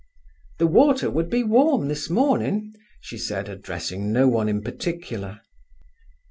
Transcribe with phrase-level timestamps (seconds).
[0.57, 5.41] "The water would be warm this morning," she said, addressing no one in particular.